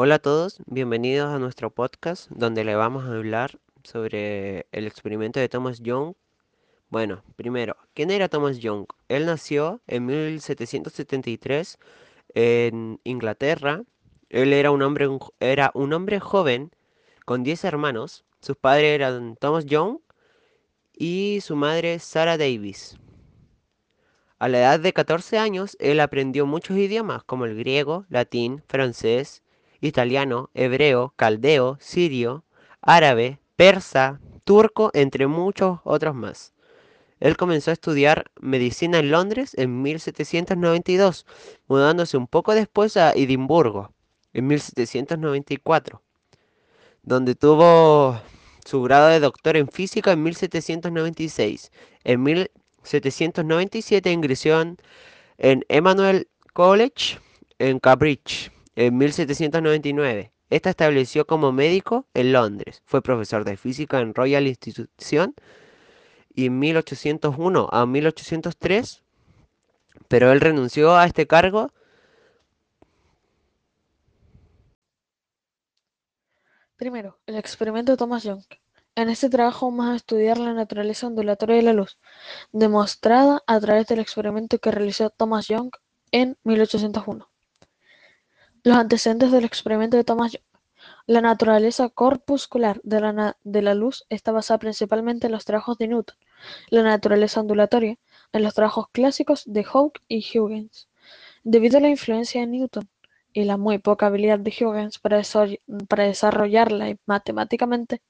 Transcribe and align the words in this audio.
Hola 0.00 0.14
a 0.14 0.18
todos, 0.20 0.60
bienvenidos 0.66 1.28
a 1.34 1.40
nuestro 1.40 1.70
podcast 1.70 2.30
donde 2.30 2.62
le 2.62 2.76
vamos 2.76 3.04
a 3.04 3.16
hablar 3.16 3.58
sobre 3.82 4.68
el 4.70 4.86
experimento 4.86 5.40
de 5.40 5.48
Thomas 5.48 5.80
Young. 5.80 6.14
Bueno, 6.88 7.24
primero, 7.34 7.76
¿quién 7.94 8.12
era 8.12 8.28
Thomas 8.28 8.60
Young? 8.60 8.86
Él 9.08 9.26
nació 9.26 9.80
en 9.88 10.06
1773 10.06 11.80
en 12.32 13.00
Inglaterra. 13.02 13.82
Él 14.28 14.52
era 14.52 14.70
un 14.70 14.82
hombre, 14.82 15.08
era 15.40 15.72
un 15.74 15.92
hombre 15.92 16.20
joven 16.20 16.70
con 17.24 17.42
10 17.42 17.64
hermanos. 17.64 18.24
Sus 18.40 18.56
padres 18.56 18.94
eran 18.94 19.34
Thomas 19.34 19.66
Young 19.66 19.98
y 20.96 21.40
su 21.42 21.56
madre 21.56 21.98
Sarah 21.98 22.38
Davis. 22.38 22.96
A 24.38 24.46
la 24.46 24.60
edad 24.60 24.78
de 24.78 24.92
14 24.92 25.38
años, 25.38 25.76
él 25.80 25.98
aprendió 25.98 26.46
muchos 26.46 26.76
idiomas 26.76 27.24
como 27.24 27.46
el 27.46 27.56
griego, 27.56 28.06
latín, 28.08 28.62
francés, 28.68 29.42
italiano, 29.80 30.50
hebreo, 30.54 31.12
caldeo, 31.16 31.78
sirio, 31.80 32.44
árabe, 32.80 33.38
persa, 33.56 34.20
turco, 34.44 34.90
entre 34.94 35.26
muchos 35.26 35.80
otros 35.84 36.14
más. 36.14 36.52
Él 37.20 37.36
comenzó 37.36 37.70
a 37.70 37.74
estudiar 37.74 38.30
medicina 38.40 38.98
en 38.98 39.10
Londres 39.10 39.52
en 39.56 39.82
1792, 39.82 41.26
mudándose 41.66 42.16
un 42.16 42.28
poco 42.28 42.54
después 42.54 42.96
a 42.96 43.12
Edimburgo 43.12 43.92
en 44.32 44.46
1794, 44.46 46.02
donde 47.02 47.34
tuvo 47.34 48.20
su 48.64 48.82
grado 48.82 49.08
de 49.08 49.20
doctor 49.20 49.56
en 49.56 49.68
física 49.68 50.12
en 50.12 50.22
1796. 50.22 51.72
En 52.04 52.22
1797 52.22 54.12
ingresó 54.12 54.60
en 55.38 55.64
Emmanuel 55.68 56.28
College 56.52 57.18
en 57.58 57.80
Cambridge 57.80 58.52
en 58.78 58.96
1799. 58.96 60.32
Esta 60.50 60.70
estableció 60.70 61.26
como 61.26 61.50
médico 61.50 62.06
en 62.14 62.32
Londres. 62.32 62.80
Fue 62.86 63.02
profesor 63.02 63.44
de 63.44 63.56
física 63.56 63.98
en 63.98 64.14
Royal 64.14 64.46
Institution 64.46 65.34
y 66.32 66.46
en 66.46 66.60
1801 66.60 67.68
a 67.72 67.86
1803, 67.86 69.02
pero 70.06 70.30
él 70.30 70.40
renunció 70.40 70.96
a 70.96 71.06
este 71.06 71.26
cargo. 71.26 71.72
Primero, 76.76 77.18
el 77.26 77.34
experimento 77.34 77.90
de 77.90 77.98
Thomas 77.98 78.22
Young. 78.22 78.44
En 78.94 79.08
este 79.08 79.28
trabajo 79.28 79.66
vamos 79.66 79.88
a 79.88 79.96
estudiar 79.96 80.38
la 80.38 80.54
naturaleza 80.54 81.08
ondulatoria 81.08 81.56
de 81.56 81.62
la 81.62 81.72
luz, 81.72 81.98
demostrada 82.52 83.42
a 83.44 83.58
través 83.58 83.88
del 83.88 83.98
experimento 83.98 84.60
que 84.60 84.70
realizó 84.70 85.10
Thomas 85.10 85.48
Young 85.48 85.70
en 86.12 86.36
1801. 86.44 87.28
Los 88.68 88.76
antecedentes 88.76 89.32
del 89.32 89.46
experimento 89.46 89.96
de 89.96 90.04
Thomas 90.04 90.32
Young. 90.32 90.44
La 91.06 91.22
naturaleza 91.22 91.88
corpuscular 91.88 92.82
de 92.84 93.00
la, 93.00 93.38
de 93.42 93.62
la 93.62 93.72
luz 93.72 94.04
está 94.10 94.30
basada 94.30 94.58
principalmente 94.58 95.24
en 95.24 95.32
los 95.32 95.46
trabajos 95.46 95.78
de 95.78 95.88
Newton, 95.88 96.18
la 96.68 96.82
naturaleza 96.82 97.40
ondulatoria 97.40 97.96
en 98.30 98.42
los 98.42 98.52
trabajos 98.52 98.88
clásicos 98.92 99.44
de 99.46 99.64
Hooke 99.64 100.02
y 100.06 100.18
Huygens. 100.38 100.90
Debido 101.44 101.78
a 101.78 101.80
la 101.80 101.88
influencia 101.88 102.42
de 102.42 102.46
Newton 102.46 102.90
y 103.32 103.44
la 103.44 103.56
muy 103.56 103.78
poca 103.78 104.08
habilidad 104.08 104.38
de 104.38 104.50
Huygens 104.50 104.98
para, 104.98 105.22
para 105.88 106.04
desarrollarla 106.04 106.94
matemáticamente, 107.06 108.02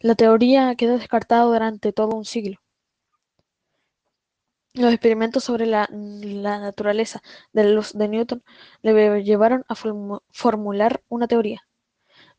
la 0.00 0.16
teoría 0.16 0.74
quedó 0.74 0.98
descartada 0.98 1.44
durante 1.44 1.92
todo 1.92 2.16
un 2.16 2.24
siglo. 2.24 2.58
Los 4.80 4.94
experimentos 4.94 5.44
sobre 5.44 5.66
la, 5.66 5.86
naturaleza 5.92 7.20
de 7.52 7.64
la 7.64 7.70
luz 7.70 7.92
de 7.92 8.08
Newton 8.08 8.42
le 8.80 9.22
llevaron 9.22 9.66
a 9.68 9.74
formular 9.74 11.02
una 11.10 11.28
teoría, 11.28 11.68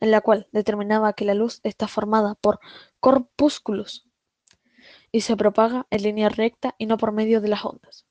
en 0.00 0.10
la 0.10 0.22
cual 0.22 0.48
determinaba 0.50 1.12
que 1.12 1.24
la 1.24 1.34
luz 1.34 1.60
está 1.62 1.86
formada 1.86 2.34
por 2.34 2.58
corpúsculos 2.98 4.08
y 5.12 5.20
se 5.20 5.36
propaga 5.36 5.86
en 5.90 6.02
línea 6.02 6.30
recta 6.30 6.74
y 6.78 6.86
no 6.86 6.98
por 6.98 7.12
medio 7.12 7.40
de 7.40 7.46
las 7.46 7.64
ondas. 7.64 8.06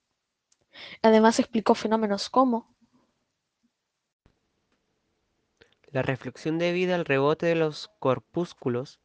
Además 1.02 1.38
explicó 1.40 1.76
fenómenos 1.76 2.30
como 2.30 2.74
la 5.88 6.04
reflexión 6.04 6.58
debida 6.58 6.96
al 6.96 7.04
rebote 7.04 7.48
de 7.48 7.56
los 7.56 7.90
corpúsculos 8.00 9.02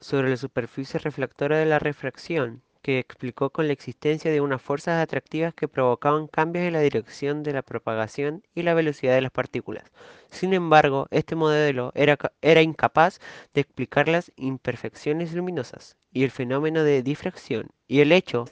sobre 0.00 0.30
la 0.30 0.38
superficie 0.38 0.98
reflectora 1.00 1.58
de 1.58 1.66
la 1.66 1.78
refracción, 1.78 2.63
que 2.84 2.98
explicó 2.98 3.48
con 3.48 3.66
la 3.66 3.72
existencia 3.72 4.30
de 4.30 4.42
unas 4.42 4.60
fuerzas 4.60 5.02
atractivas 5.02 5.54
que 5.54 5.68
provocaban 5.68 6.26
cambios 6.26 6.66
en 6.66 6.74
la 6.74 6.80
dirección 6.80 7.42
de 7.42 7.54
la 7.54 7.62
propagación 7.62 8.42
y 8.54 8.60
la 8.60 8.74
velocidad 8.74 9.14
de 9.14 9.22
las 9.22 9.30
partículas. 9.30 9.84
Sin 10.30 10.52
embargo, 10.52 11.08
este 11.10 11.34
modelo 11.34 11.92
era, 11.94 12.18
era 12.42 12.60
incapaz 12.60 13.20
de 13.54 13.62
explicar 13.62 14.06
las 14.08 14.32
imperfecciones 14.36 15.32
luminosas 15.32 15.96
y 16.12 16.24
el 16.24 16.30
fenómeno 16.30 16.84
de 16.84 17.02
difracción 17.02 17.68
y 17.88 18.00
el 18.00 18.12
hecho 18.12 18.44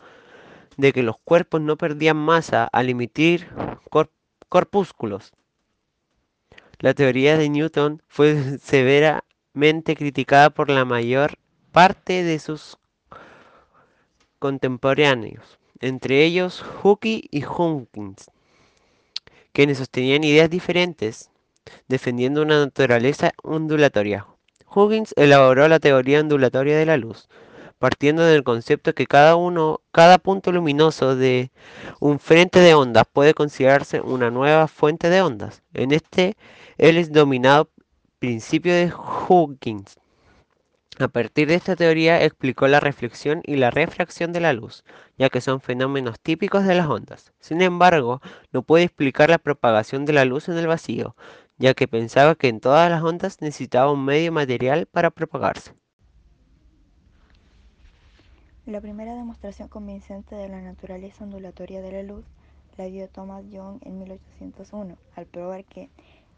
de 0.78 0.94
que 0.94 1.02
los 1.02 1.18
cuerpos 1.18 1.60
no 1.60 1.76
perdían 1.76 2.16
masa 2.16 2.64
al 2.72 2.88
emitir 2.88 3.48
corpúsculos. 4.48 5.32
La 6.78 6.94
teoría 6.94 7.36
de 7.36 7.50
Newton 7.50 8.02
fue 8.08 8.58
severamente 8.62 9.94
criticada 9.94 10.48
por 10.48 10.70
la 10.70 10.86
mayor 10.86 11.34
parte 11.70 12.22
de 12.22 12.38
sus 12.38 12.78
contemporáneos, 14.42 15.60
entre 15.78 16.24
ellos 16.24 16.62
Hooke 16.62 17.28
y 17.30 17.44
Huggins, 17.44 18.28
quienes 19.52 19.78
sostenían 19.78 20.24
ideas 20.24 20.50
diferentes, 20.50 21.30
defendiendo 21.86 22.42
una 22.42 22.58
naturaleza 22.58 23.30
ondulatoria. 23.44 24.26
Huggins 24.66 25.14
elaboró 25.16 25.68
la 25.68 25.78
teoría 25.78 26.18
ondulatoria 26.18 26.76
de 26.76 26.86
la 26.86 26.96
luz, 26.96 27.28
partiendo 27.78 28.24
del 28.24 28.42
concepto 28.42 28.96
que 28.96 29.06
cada 29.06 29.36
uno, 29.36 29.80
cada 29.92 30.18
punto 30.18 30.50
luminoso 30.50 31.14
de 31.14 31.52
un 32.00 32.18
frente 32.18 32.58
de 32.58 32.74
ondas 32.74 33.04
puede 33.12 33.34
considerarse 33.34 34.00
una 34.00 34.32
nueva 34.32 34.66
fuente 34.66 35.08
de 35.08 35.22
ondas. 35.22 35.62
En 35.72 35.92
este, 35.92 36.36
él 36.78 36.96
es 36.96 37.12
dominado 37.12 37.70
principio 38.18 38.74
de 38.74 38.92
Huggins, 39.28 39.98
a 40.98 41.08
partir 41.08 41.48
de 41.48 41.54
esta 41.54 41.74
teoría 41.74 42.22
explicó 42.22 42.68
la 42.68 42.78
reflexión 42.78 43.40
y 43.44 43.56
la 43.56 43.70
refracción 43.70 44.32
de 44.32 44.40
la 44.40 44.52
luz, 44.52 44.84
ya 45.16 45.30
que 45.30 45.40
son 45.40 45.60
fenómenos 45.60 46.20
típicos 46.20 46.64
de 46.64 46.74
las 46.74 46.86
ondas. 46.86 47.32
Sin 47.40 47.62
embargo, 47.62 48.20
no 48.52 48.62
puede 48.62 48.84
explicar 48.84 49.30
la 49.30 49.38
propagación 49.38 50.04
de 50.04 50.12
la 50.12 50.24
luz 50.24 50.48
en 50.48 50.58
el 50.58 50.66
vacío, 50.66 51.16
ya 51.56 51.74
que 51.74 51.88
pensaba 51.88 52.34
que 52.34 52.48
en 52.48 52.60
todas 52.60 52.90
las 52.90 53.02
ondas 53.02 53.40
necesitaba 53.40 53.90
un 53.90 54.04
medio 54.04 54.32
material 54.32 54.86
para 54.86 55.10
propagarse. 55.10 55.72
La 58.66 58.80
primera 58.80 59.14
demostración 59.14 59.68
convincente 59.68 60.34
de 60.34 60.48
la 60.48 60.60
naturaleza 60.60 61.24
ondulatoria 61.24 61.80
de 61.80 61.92
la 61.92 62.02
luz 62.02 62.24
la 62.76 62.84
dio 62.84 63.08
Thomas 63.08 63.44
Young 63.50 63.78
en 63.82 63.98
1801, 63.98 64.96
al 65.16 65.26
probar 65.26 65.64
que, 65.64 65.90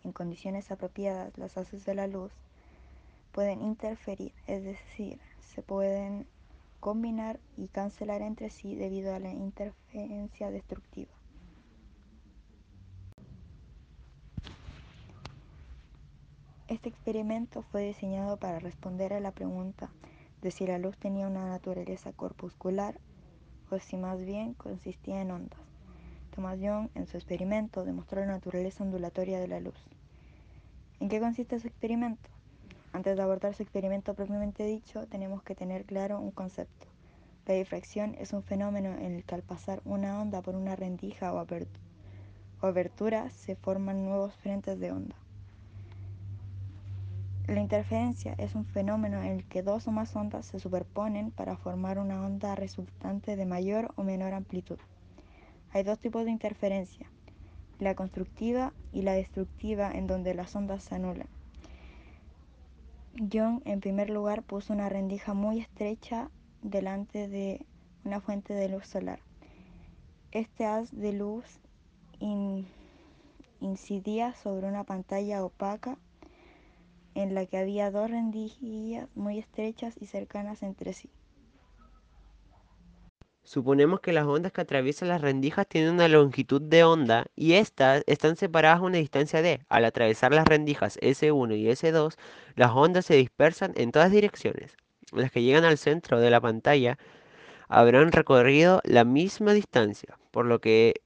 en 0.05 0.13
condiciones 0.13 0.71
apropiadas, 0.71 1.37
las 1.39 1.57
haces 1.57 1.85
de 1.85 1.95
la 1.95 2.07
luz 2.07 2.33
pueden 3.35 3.63
interferir, 3.63 4.33
es 4.47 4.63
decir, 4.63 5.19
se 5.41 5.61
pueden 5.61 6.29
combinar 6.79 7.41
y 7.57 7.67
cancelar 7.67 8.23
entre 8.23 8.49
sí 8.49 8.77
debido 8.77 9.13
a 9.13 9.19
la 9.19 9.33
interferencia 9.33 10.53
destructiva. 10.53 11.11
Este 16.69 16.89
experimento 16.89 17.63
fue 17.63 17.83
diseñado 17.83 18.37
para 18.37 18.61
responder 18.61 19.13
a 19.13 19.21
la 19.21 19.33
pregunta 19.33 19.91
de 20.41 20.53
si 20.53 20.65
la 20.65 20.79
luz 20.79 20.97
tenía 20.97 21.27
una 21.27 21.49
naturaleza 21.49 22.13
corpuscular 22.13 23.01
o 23.69 23.81
si 23.81 23.97
más 23.97 24.25
bien 24.25 24.55
consistía 24.55 25.21
en 25.21 25.33
ondas. 25.33 25.61
Thomas 26.33 26.61
Young 26.61 26.89
en 26.95 27.09
su 27.09 27.17
experimento 27.17 27.85
demostró 27.85 28.21
la 28.21 28.27
naturaleza 28.27 28.85
ondulatoria 28.85 29.41
de 29.41 29.49
la 29.49 29.59
luz. 29.59 29.89
¿En 31.01 31.09
qué 31.09 31.19
consiste 31.19 31.59
su 31.59 31.67
experimento? 31.67 32.31
Antes 32.95 33.17
de 33.17 33.23
abordar 33.25 33.57
su 33.57 33.65
experimento 33.65 34.15
propiamente 34.15 34.65
dicho, 34.65 35.09
tenemos 35.09 35.43
que 35.43 35.57
tener 35.57 35.85
claro 35.85 36.21
un 36.21 36.31
concepto. 36.31 36.87
La 37.45 37.55
difracción 37.55 38.15
es 38.21 38.33
un 38.33 38.45
fenómeno 38.45 38.91
en 38.91 39.17
el 39.17 39.25
que 39.25 39.35
al 39.35 39.43
pasar 39.43 39.83
una 39.85 40.23
onda 40.23 40.43
por 40.43 40.55
una 40.55 40.77
rendija 40.77 41.33
o, 41.33 41.45
abertura 42.61 43.31
se 43.31 43.57
forman 43.57 44.05
nuevos 44.05 44.37
frentes 44.37 44.79
de 44.79 44.93
onda. 44.93 45.17
La 47.49 47.61
interferencia 47.61 48.37
es 48.39 48.55
un 48.55 48.65
fenómeno 48.65 49.21
en 49.25 49.33
el 49.33 49.45
que 49.45 49.65
dos 49.65 49.89
o 49.89 49.91
más 49.91 50.15
ondas 50.15 50.47
se 50.47 50.61
superponen 50.61 51.33
para 51.33 51.57
formar 51.57 51.99
una 51.99 52.25
onda 52.25 52.55
resultante 52.55 53.35
de 53.35 53.45
mayor 53.45 53.93
o 53.97 54.05
menor 54.05 54.35
amplitud. 54.35 54.79
Hay 55.73 55.83
dos 55.83 55.99
tipos 55.99 56.25
de 56.25 56.31
interferencia, 56.31 57.11
la 57.81 57.97
constructiva 57.97 58.73
y 58.93 59.03
la 59.03 59.15
destructiva 59.15 59.91
en 59.91 60.07
donde 60.07 60.33
las 60.35 60.55
ondas 60.55 60.85
se 60.85 60.95
anulan. 60.95 61.27
John 63.33 63.63
en 63.65 63.81
primer 63.81 64.11
lugar 64.11 64.43
puso 64.43 64.73
una 64.73 64.89
rendija 64.89 65.35
muy 65.35 65.61
estrecha 65.61 66.31
delante 66.63 67.29
de 67.29 67.65
una 68.05 68.21
fuente 68.21 68.55
de 68.55 68.69
luz 68.69 68.87
solar. 68.87 69.21
Este 70.33 70.67
haz 70.67 70.91
de 70.91 71.13
luz 71.13 71.61
incidía 73.61 74.35
sobre 74.35 74.67
una 74.67 74.83
pantalla 74.83 75.45
opaca 75.45 75.97
en 77.15 77.35
la 77.35 77.47
que 77.47 77.59
había 77.59 77.93
dos 77.93 78.11
rendijas 78.11 79.09
muy 79.15 79.39
estrechas 79.39 79.95
y 80.01 80.07
cercanas 80.07 80.65
entre 80.65 80.93
sí. 80.93 81.09
Suponemos 83.45 84.01
que 84.01 84.15
las 84.15 84.25
ondas 84.25 84.53
que 84.53 84.63
atraviesan 84.63 85.09
las 85.09 85.21
rendijas 85.21 85.67
tienen 85.69 85.93
una 85.93 86.09
longitud 86.09 86.63
de 86.63 86.83
onda 86.83 87.27
y 87.37 87.53
estas 87.53 88.03
están 88.07 88.37
separadas 88.37 88.81
a 88.81 88.85
una 88.85 88.97
distancia 88.97 89.43
d. 89.43 89.61
Al 89.69 89.85
atravesar 89.85 90.33
las 90.33 90.47
rendijas 90.47 90.99
S1 91.01 91.59
y 91.59 91.67
S2, 91.67 92.15
las 92.57 92.71
ondas 92.71 93.05
se 93.05 93.17
dispersan 93.17 93.73
en 93.77 93.93
todas 93.93 94.11
direcciones. 94.11 94.77
Las 95.13 95.31
que 95.31 95.43
llegan 95.43 95.65
al 95.65 95.77
centro 95.77 96.21
de 96.21 96.31
la 96.31 96.41
pantalla 96.41 96.99
habrán 97.69 98.13
recorrido 98.13 98.81
la 98.83 99.05
misma 99.05 99.53
distancia, 99.53 100.19
por 100.31 100.47
lo 100.47 100.61
que 100.63 101.03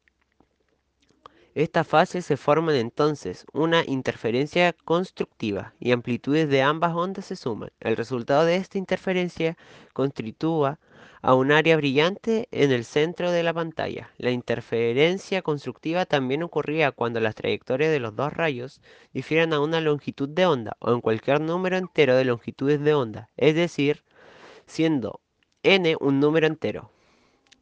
estas 1.56 1.88
fases 1.88 2.25
se 2.25 2.37
forman 2.37 2.76
entonces 2.76 3.46
una 3.52 3.82
interferencia 3.84 4.73
constructiva 4.84 5.75
y 5.81 5.91
amplitudes 5.91 6.49
de 6.49 6.62
ambas 6.62 6.94
ondas 6.94 7.25
se 7.26 7.34
suman. 7.34 7.70
El 7.81 7.96
resultado 7.96 8.44
de 8.44 8.55
esta 8.55 8.79
interferencia 8.79 9.56
constituye 9.93 10.76
a 11.23 11.35
un 11.35 11.53
área 11.53 11.76
brillante 11.76 12.49
en 12.50 12.73
el 12.73 12.85
centro 12.85 13.31
de 13.31 13.43
la 13.43 13.53
pantalla. 13.53 14.11
La 14.19 14.31
interferencia 14.31 15.43
constructiva 15.43 16.06
también 16.06 16.43
ocurría 16.43 16.93
cuando 16.93 17.20
las 17.20 17.35
trayectorias 17.35 17.91
de 17.91 18.00
los 18.00 18.15
dos 18.15 18.32
rayos 18.32 18.81
difieren 19.12 19.53
a 19.53 19.61
una 19.61 19.81
longitud 19.81 20.29
de 20.29 20.47
onda 20.47 20.76
o 20.81 20.93
en 20.93 21.00
cualquier 21.00 21.41
número 21.41 21.76
entero 21.76 22.17
de 22.17 22.25
longitudes 22.25 22.81
de 22.81 22.94
onda, 22.94 23.29
es 23.37 23.55
decir, 23.55 24.05
siendo 24.67 25.20
n 25.62 25.97
un 26.00 26.20
número 26.20 26.47
entero. 26.47 26.91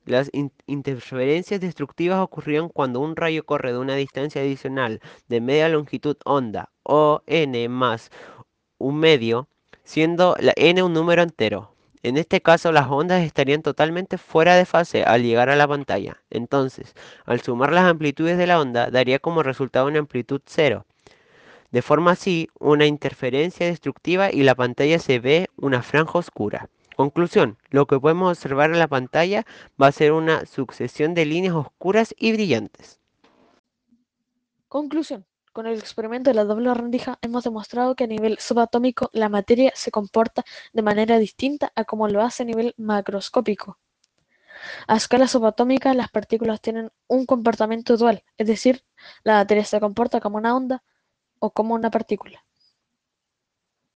Las 0.04 0.30
interferencias 0.66 1.60
destructivas 1.60 2.20
ocurrieron 2.20 2.68
cuando 2.68 3.00
un 3.00 3.16
rayo 3.16 3.44
corre 3.44 3.72
de 3.72 3.78
una 3.78 3.96
distancia 3.96 4.40
adicional 4.40 5.00
de 5.28 5.40
media 5.40 5.68
longitud 5.68 6.16
onda 6.24 6.70
o 6.84 7.22
n 7.26 7.68
más 7.68 8.10
un 8.78 8.98
medio, 8.98 9.48
siendo 9.82 10.36
n 10.38 10.82
un 10.82 10.92
número 10.92 11.22
entero. 11.22 11.75
En 12.06 12.16
este 12.16 12.40
caso 12.40 12.70
las 12.70 12.88
ondas 12.88 13.24
estarían 13.24 13.62
totalmente 13.62 14.16
fuera 14.16 14.54
de 14.54 14.64
fase 14.64 15.02
al 15.02 15.24
llegar 15.24 15.50
a 15.50 15.56
la 15.56 15.66
pantalla. 15.66 16.22
Entonces, 16.30 16.94
al 17.24 17.40
sumar 17.40 17.72
las 17.72 17.84
amplitudes 17.84 18.38
de 18.38 18.46
la 18.46 18.60
onda, 18.60 18.92
daría 18.92 19.18
como 19.18 19.42
resultado 19.42 19.88
una 19.88 19.98
amplitud 19.98 20.40
cero. 20.46 20.86
De 21.72 21.82
forma 21.82 22.12
así, 22.12 22.48
una 22.60 22.86
interferencia 22.86 23.66
destructiva 23.66 24.30
y 24.30 24.44
la 24.44 24.54
pantalla 24.54 25.00
se 25.00 25.18
ve 25.18 25.48
una 25.56 25.82
franja 25.82 26.20
oscura. 26.20 26.68
Conclusión, 26.94 27.58
lo 27.70 27.86
que 27.86 27.98
podemos 27.98 28.30
observar 28.30 28.70
en 28.70 28.78
la 28.78 28.86
pantalla 28.86 29.44
va 29.82 29.88
a 29.88 29.92
ser 29.92 30.12
una 30.12 30.46
sucesión 30.46 31.12
de 31.12 31.24
líneas 31.24 31.54
oscuras 31.54 32.14
y 32.16 32.30
brillantes. 32.30 33.00
Conclusión. 34.68 35.26
Con 35.56 35.66
el 35.66 35.78
experimento 35.78 36.28
de 36.28 36.34
la 36.34 36.44
doble 36.44 36.74
rendija 36.74 37.18
hemos 37.22 37.44
demostrado 37.44 37.96
que 37.96 38.04
a 38.04 38.06
nivel 38.06 38.36
subatómico 38.38 39.08
la 39.14 39.30
materia 39.30 39.72
se 39.74 39.90
comporta 39.90 40.44
de 40.74 40.82
manera 40.82 41.16
distinta 41.18 41.72
a 41.74 41.84
como 41.84 42.08
lo 42.08 42.20
hace 42.20 42.42
a 42.42 42.44
nivel 42.44 42.74
macroscópico. 42.76 43.78
A 44.86 44.96
escala 44.96 45.26
subatómica 45.26 45.94
las 45.94 46.10
partículas 46.10 46.60
tienen 46.60 46.92
un 47.08 47.24
comportamiento 47.24 47.96
dual, 47.96 48.22
es 48.36 48.46
decir, 48.46 48.84
la 49.24 49.36
materia 49.36 49.64
se 49.64 49.80
comporta 49.80 50.20
como 50.20 50.36
una 50.36 50.54
onda 50.54 50.82
o 51.38 51.50
como 51.50 51.74
una 51.74 51.90
partícula. 51.90 52.45